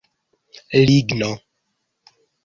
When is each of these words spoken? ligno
ligno 0.85 1.29